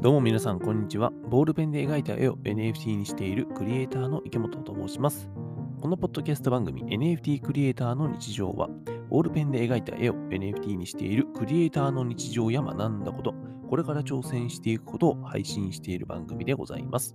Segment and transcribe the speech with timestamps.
[0.00, 1.12] どうも皆さん、こんにちは。
[1.28, 5.28] ボールペンで描いた絵を NFT にしているクリエイターの池本と申します。
[5.78, 8.70] このポッドキャスト番組 NFT クリエイターの日常は、
[9.10, 13.34] ボールペンで描いた絵を NFT にしているクリエイターの日常や学んだこと、
[13.68, 17.14] これから挑戦していくことを配信している番組でございます。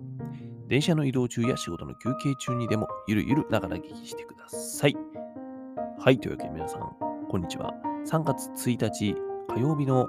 [0.67, 4.95] 電車の移動中や仕事の休憩中にでも、ゆるゆるながら聞きしてください。
[5.97, 6.81] はい、というわけで皆さん、
[7.29, 7.73] こんにちは。
[8.05, 9.15] 3月1日
[9.55, 10.07] 火曜日の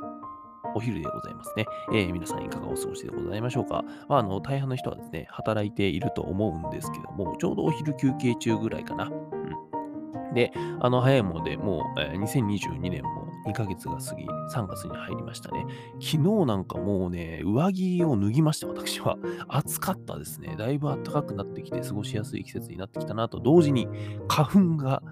[0.76, 1.64] お昼でございますね。
[1.94, 3.82] えー皆さんいかがお過ごしでございましょうか。
[4.10, 9.06] まあ、あの、大半の人はですね、働いていると思うんですけども、ちょうどお昼休憩中ぐらいかな。
[9.06, 10.34] うん。
[10.34, 15.64] で、あの、早いものでもう、えー2022年も2ヶ月が過ぎ、3月に入りましたね。
[15.94, 19.16] 昨日なんかもうね、上着を脱ぎました、私は。
[19.48, 20.56] 暑かったですね。
[20.58, 23.88] だいぶ暖かくなってきて、過ごしやすい季節になってきたなと、同時に
[24.28, 25.02] 花粉が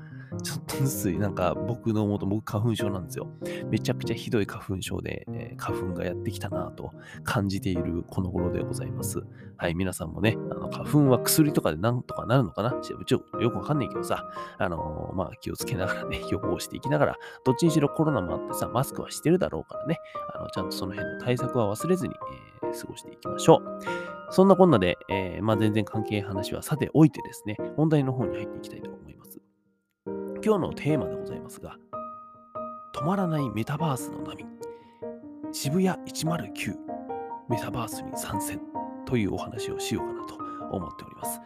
[0.42, 3.28] ちょっとずつ、なんか僕のもと、僕花粉症なんですよ。
[3.70, 9.22] めちゃくちゃひどい花粉症で、えー花粉がやってきたなと感じているこの頃でございます。
[9.56, 12.72] はい、皆さんもね、あの花粉は薬とかでなんとかなるのかな？
[12.82, 19.98] ちょちょよくわかんないけどさ、あのーまあ気をつけながらね、 予防していきながら、どっちにしろコロナもあってさ、マスクはしてるだろうからね、
[20.34, 23.80] あのちゃんとその辺の対策は忘れずに、えー過ごしていきましょう。
[24.30, 29.40] そんなこんなで、えーまあ全然関係話はさておいてですね、本題の方に入っていきたいと思います。
[30.44, 31.78] 今日のテーマでございますが、
[32.94, 34.44] 止まらないメタバースの波、
[35.52, 36.74] 渋谷109
[37.48, 38.60] メタバースに参戦
[39.06, 40.34] というお話をしようかなと
[40.70, 41.40] 思っております。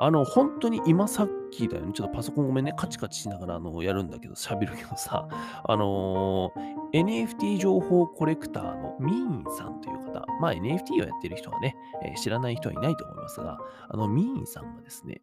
[0.00, 5.28] あの、本当に今さっきだよね、ちょっとパソコンごめんね、カチカチしながらあのやるんだけど、喋るけどさ、
[5.64, 15.20] あのー NFT 情報コレクターのミーンさんという方、まあ NFT をやってる人はね、えー知らない人はいないと思いますが、あのミーンさんがですね、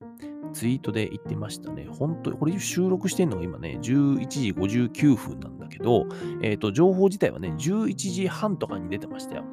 [0.54, 1.88] ツイートで言ってましたね。
[1.90, 6.08] 本当に、これ収録してるのが今ね、11時59分なんだけど、
[6.42, 9.44] えっ、と、情報自体はね、11時半とかに出てましたよ。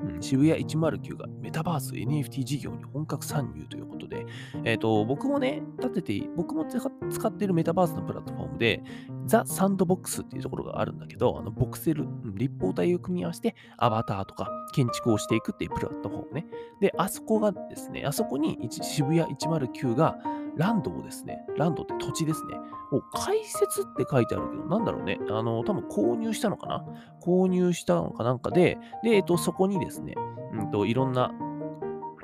[0.00, 4.26] うん、渋谷109がメタバース NFT 事業に本格参入ということで、
[4.64, 8.82] えっ、と、僕もね、立てて、僕も使っているメタバースのプラットフォームで、
[9.26, 16.46] ザ・サンドボックスっていうところがあるんだけど、あのボクセル、立方体を組み合わせてアバターとか建築をしていくっていうプラットフォームね。
[16.80, 20.18] で、あそこがですね、あそこに渋谷109が
[20.56, 22.56] ランドをですね、ランドって土地ですね、
[22.92, 26.84] を開設って書いてあるけど、なんだろうね、あの、多分購入したのかな？
[27.22, 30.14] 購入したのかなんかで、で、えっと、そこにですね、
[30.52, 31.32] うんと、いろんな、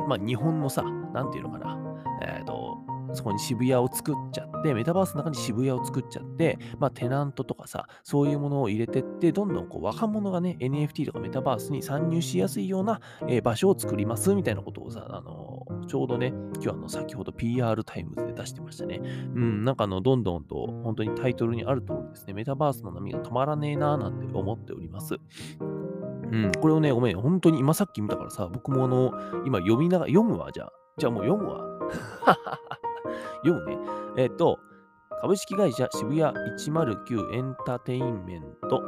[0.09, 0.83] まあ、日本のさ、
[1.13, 1.79] なんていうのかな、
[2.23, 2.79] えっと、
[3.15, 19.01] そこに渋谷を作っちゃって、メタバースの中に渋谷を作っちゃって、まあ、テナントとかさ、そういうものを入れてって、どんどんこう若者がね、NFT とかメタバースに参入しやすいような、えー場所を作りますみたいなことをさ、あのちょうどね、今日あの先ほど PR タイムズで出してましたね。
[19.03, 25.19] うん、なんかあの、どんどんと本当にタイトルにある通りですね、メタバースの波が止まらねえなーなんて思っております。
[26.33, 29.13] うん、これをね、ごめん、本当に今さっき見たからさ、僕もあの、
[29.45, 30.73] 今読みながら、読むわ、じゃあ。
[30.99, 31.61] じゃあもう読むわ。
[33.45, 33.79] 読むね。
[34.17, 34.59] えっ、と、
[35.21, 38.83] 株式会社渋谷109エンターテインメントは、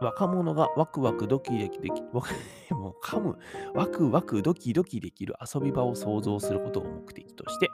[0.00, 3.38] 若者がワクワクドキドキでき、 もう噛む、
[3.74, 7.70] ワクワクドキドキできる遊び場を創造することを目的として、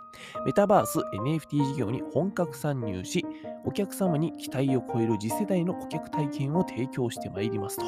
[0.46, 3.24] メタバース NFT 事業に本格参入し、
[3.64, 7.84] お客様に期待を超える次世代の顧客体験を提供してまいりますと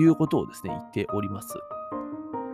[0.00, 1.58] いうことをですね、言っております。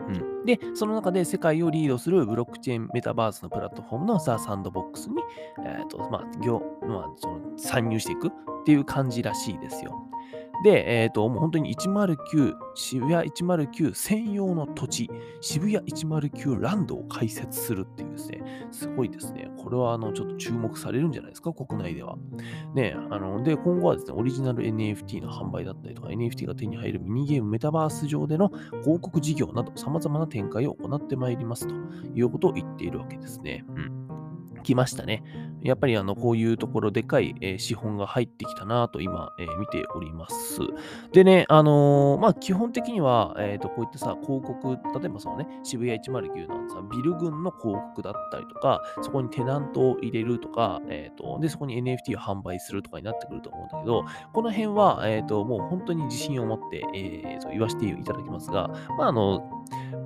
[0.09, 5.17] うん、で、その中で世界をリードするブロックチェーンメタバースのプラットフォームのザ・サンドボックスに、
[5.65, 8.31] えーとまあ業まあ、その参入していく。
[8.67, 9.95] っていう感じらしいですよ。
[10.65, 15.11] で、えっ、と、もう本当に109、渋谷109専用の土地、
[15.41, 19.49] 渋谷109ランドを開設するっていうですね、すごいですね。
[19.57, 22.17] これはあのちょっと注目されるんじゃないですか、国内では。
[22.75, 28.49] ねあの、で、今後はですね、オリジナル NFT の販売だったりとか、NFT が手に入るミニゲームメタバース上での
[28.83, 31.75] 広告事業など、様々な展開を行ってまいりますと
[32.17, 33.65] いうことを言っているわけですね。
[33.69, 34.06] うん。
[34.67, 35.23] 来ましたね。
[35.63, 40.61] やっぱりあのこういうところでかい、えー資本が入ってきたなと今、えー見ております。
[41.13, 58.69] でね、あのまあ基本的には、えーとこういったさ、広告、例えばそのね、渋谷109のさ、ビル群の広告だったりとか、そこにテナントを入れるとか、えーと、で、そこに NFT を販売するとかになってくると思うんだけど、この辺は、えーと、もう本当に自信を持って、えーと言わせていただきますが、
[58.99, 59.49] まああの、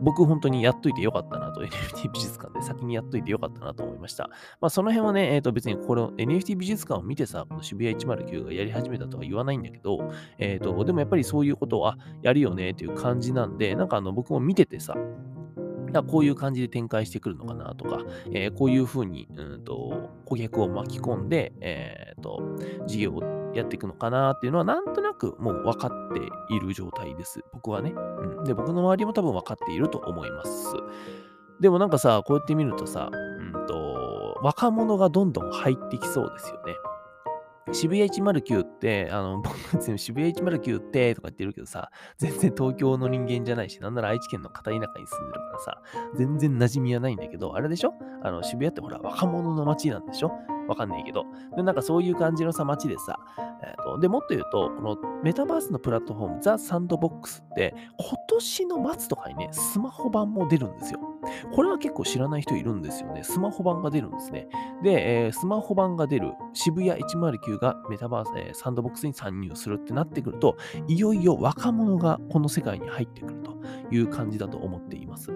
[0.02, 4.30] 僕本当にやっといてよかったなと、NFT 美術館で先にやっといてよかったなと思いました。
[4.60, 11.92] まあその辺はね、えっ、と別にこれ NFT 美術館を見てさ、この渋谷109がやり始めたとは言わないんだけど、えっ、と、でもやっぱりそういうことを、
[12.22, 14.94] やるよねっていう感じなんで、なんかあの僕も見ててさ、
[15.92, 18.00] だこういう感じで展開してくるのかなとか、
[18.32, 22.40] えー、こういうふうに、うんと、顧客を巻き込んで、えー、と、
[22.86, 26.20] 事業をやっていくのかなっていうのは、なんとなくもう分かって
[26.54, 27.40] いる状態です。
[27.52, 27.90] 僕はね。
[27.90, 28.44] うん。
[28.44, 30.74] で、僕の周りも多分分かっていると思います。
[31.60, 33.10] でもなんかさ、こうやって見るとさ、
[34.42, 36.74] 若者がどんどん入ってきそうですよね。
[37.72, 39.54] 渋谷109って、あの、僕
[39.96, 45.82] 渋谷109ってとか言ってるけどさ、全然東京の人間じゃないし、なんなら愛知県の片田舎に住んでるからさ、
[46.16, 47.92] 全然馴染みはないんだけど、あれでしょ？
[48.24, 50.32] あの、渋谷ってほら、若者の街なんでしょ？
[50.66, 51.24] わかんないけど。
[51.56, 53.18] で、なんかそういう感じのさ、街でさ、
[53.62, 61.00] えーと、で、もっと言うと、このメタバースのプラットフォーム、ザ・サンドボックスって、今年の末とかにね、スマホ版も出るんですよ。
[61.52, 63.22] これは結構知らない人いるんですよね。
[63.22, 64.48] スマホ版が出るんですね。
[64.82, 70.56] で、えー、スマホ版が出る渋谷109がメタバース、えー、サンドボックスに参入するってなってくると、
[70.88, 73.56] いよいよ若者がこの世界に入ってくると
[73.90, 75.30] いう感じだと思っています。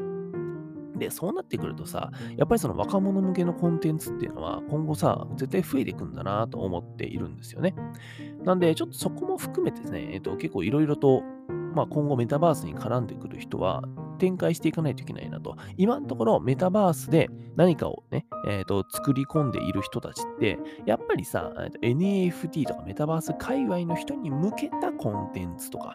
[0.96, 7.74] で、そうなってくるとさ、やっぱりその若者向けのコンテンツっていうのは今後さ、絶対増えていくんだなと思っているんですよね。
[8.44, 11.22] なんで、ちょっとそこも含めてですね、えっと、結構いろいろと、
[11.74, 13.82] まあ、今後メタバースに絡んでくる人は
[14.18, 15.56] 展開していかないといけないなと。
[15.76, 25.94] 今のところメタバースで何かをね、えーと、作り込んでいる人たちって、やっぱりさ、NFT とかメタバース界隈の人に向けたコンテンツとか、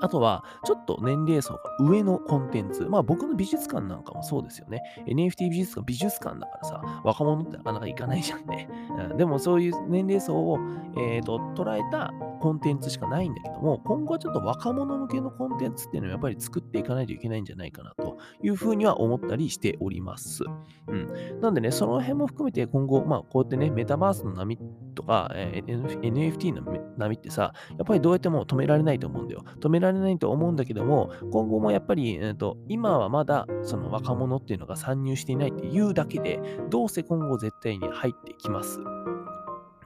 [0.00, 2.84] あとは、ちょっと年齢層が上のコンテンツ。
[2.84, 4.82] まあ僕の美術館なんかもそうですよね。
[5.06, 8.68] NFT 美術館、美術館だからさ、若者ってなかなか行かないじゃんね。
[9.10, 10.58] うん、でもそういう年齢層を、
[10.96, 20.44] えーと、捉えたコンテンツしかないんだけども、今後はちょっと若者向けのコンテンツっていうのをやっぱり作っていかないといけないんじゃないかなというふうには思ったりしております。
[20.88, 21.40] うん。
[21.40, 24.58] なんでね、その辺も含めて今後、まあこうやってね、メタバースの波
[24.94, 26.62] とか、えー、NFT の
[26.96, 29.44] 波ってさ、やっぱりどうやっても止められないと思うんだよ。
[29.60, 36.40] 止めらられないと思うんだけども、今後もやっぱり、えーと、今はまだその若者っていうのが参入していないっていうだけで、
[36.70, 38.80] どうせ今後絶対に入ってきます。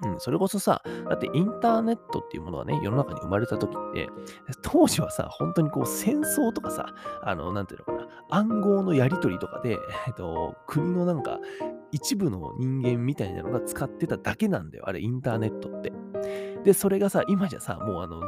[0.02, 4.08] うん、それこそさ、だってインターネットっていうものがね、世の中に生まれた時って、
[4.62, 6.87] 当時はさ、本当にこう戦争とかさ、
[7.23, 11.38] あの、なんていうのかな、暗号のやり取りとかで、えっと、国のなんか
[11.93, 15.93] 一部の人間みたいなのが使ってただけなんだよ、あれ、インターネットって。
[16.64, 18.20] で、それがさ、今じゃさ、もうあの、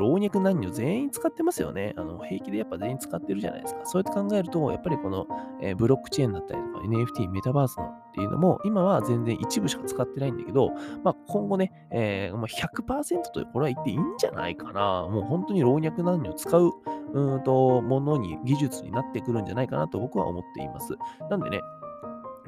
[0.00, 1.94] 老若男女全員使ってますよね。
[1.96, 3.80] あの平気でやっぱ全員使ってるじゃないですか。
[3.84, 5.26] そうやって考えると、やっぱりこの、
[5.60, 10.70] えー、ブロックチェーンだったりとか NFT、メタバースのっていうのも、今は全然一部しか使ってないんだけど、
[11.04, 15.06] まあ、今後ね、えー、まあ、100%とこれは言っていいんじゃないかな。
[15.08, 16.72] もう本当に老若男女使う
[17.12, 20.94] うんとものに、技術になってくるんじゃないかなと僕は思っています。
[21.28, 21.60] なんでね、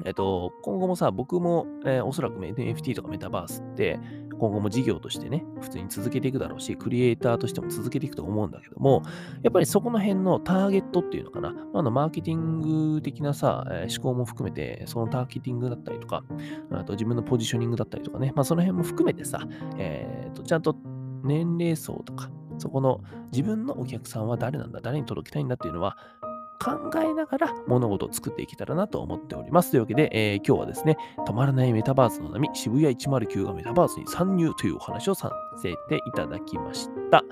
[0.05, 3.99] えっと、今後もさ、僕も、えー、おそらく NFT とかメタバースって、
[4.43, 9.01] 今後も事業としてね、普通に続けていくだろうし、クリエイターとしても続けていくと思うんだけども、
[9.41, 16.25] やっぱりそこの辺のターゲットっていうのかな、あのマーケティング的なさ、え、思考も含めて、そのターゲティングだったりとか、
[16.71, 19.47] あと自分のポジショニングだったりとかね、まあその辺も含めてさ、
[19.77, 20.75] えー、とちゃんと
[21.23, 22.99] 年齢層とか、そこの
[23.31, 25.95] 自分のお客さんは誰なんだ、誰に届けたいんだっていうのは、
[26.63, 29.71] 考えながら物事を作っていけたらなと思っております。
[29.71, 35.31] というわけで、えー、今日はですね、止まらないメタバースの波、渋谷109がメタバースに参入というお話をさ
[35.61, 37.23] せていただきました。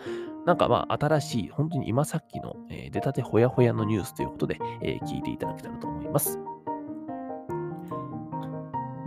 [0.46, 6.40] なんかまあ新しい、本当に今さっきの、えー、出たてほやほやのニュースということで、えー、聞いていただけたらと思います。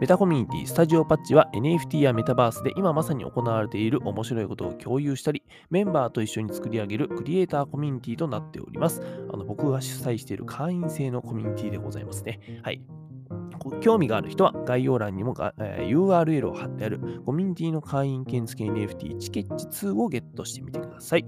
[0.00, 9.01] メタコミュニティスタジオパッチは NFT やメタバースで今まさに行われている面白いことを共有したり、メンバーと一緒に作り上げるクリエイターコミュニティとなっております。
[9.32, 12.41] あの僕が主催している会員制のコミュニティでございますね。
[12.63, 12.82] はい。
[13.81, 21.24] 興味がある人は概要欄にも、えー、URL を貼ってあるコミュニティの会員券付き NFT チケッチ2をゲットしてみてください。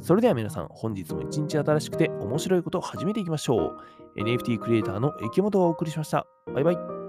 [0.00, 3.74] それでは皆さん、本日も一日新しくて面白いことを始めていきましょ
[4.16, 4.20] う。
[4.20, 6.26] NFT クリエイターの池本がお送りしました。
[6.54, 7.01] バイバイ。